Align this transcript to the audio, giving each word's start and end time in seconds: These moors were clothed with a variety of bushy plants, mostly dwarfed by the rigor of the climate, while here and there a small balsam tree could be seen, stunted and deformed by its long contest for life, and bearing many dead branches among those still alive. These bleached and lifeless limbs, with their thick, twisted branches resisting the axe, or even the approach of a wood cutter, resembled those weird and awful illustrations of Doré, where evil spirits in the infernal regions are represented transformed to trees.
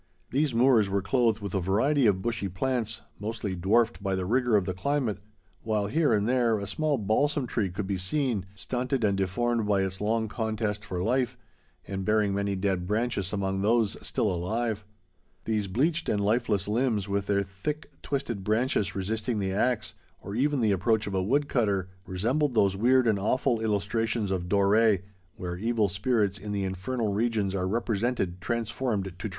These 0.31 0.51
moors 0.55 0.89
were 0.89 1.03
clothed 1.03 1.41
with 1.41 1.53
a 1.53 1.59
variety 1.59 2.07
of 2.07 2.23
bushy 2.23 2.47
plants, 2.47 3.01
mostly 3.19 3.55
dwarfed 3.55 4.01
by 4.01 4.15
the 4.15 4.25
rigor 4.25 4.55
of 4.55 4.65
the 4.65 4.73
climate, 4.73 5.19
while 5.61 5.85
here 5.85 6.11
and 6.11 6.27
there 6.27 6.57
a 6.57 6.65
small 6.65 6.97
balsam 6.97 7.45
tree 7.45 7.69
could 7.69 7.85
be 7.85 7.99
seen, 7.99 8.47
stunted 8.55 9.03
and 9.03 9.15
deformed 9.15 9.67
by 9.67 9.83
its 9.83 10.01
long 10.01 10.27
contest 10.27 10.83
for 10.83 11.03
life, 11.03 11.37
and 11.87 12.03
bearing 12.03 12.33
many 12.33 12.55
dead 12.55 12.87
branches 12.87 13.31
among 13.31 13.61
those 13.61 13.95
still 14.01 14.31
alive. 14.33 14.83
These 15.45 15.67
bleached 15.67 16.09
and 16.09 16.19
lifeless 16.19 16.67
limbs, 16.67 17.07
with 17.07 17.27
their 17.27 17.43
thick, 17.43 17.91
twisted 18.01 18.43
branches 18.43 18.95
resisting 18.95 19.37
the 19.37 19.51
axe, 19.53 19.93
or 20.19 20.33
even 20.33 20.61
the 20.61 20.71
approach 20.71 21.05
of 21.05 21.13
a 21.13 21.21
wood 21.21 21.47
cutter, 21.47 21.89
resembled 22.07 22.55
those 22.55 22.75
weird 22.75 23.05
and 23.05 23.19
awful 23.19 23.61
illustrations 23.61 24.31
of 24.31 24.49
Doré, 24.49 25.03
where 25.35 25.57
evil 25.57 25.87
spirits 25.87 26.39
in 26.39 26.53
the 26.53 26.63
infernal 26.63 27.13
regions 27.13 27.53
are 27.53 27.67
represented 27.67 28.41
transformed 28.41 29.03
to 29.05 29.11
trees. 29.11 29.29